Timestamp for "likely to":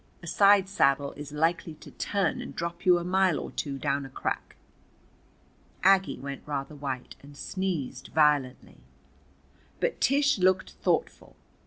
1.31-1.91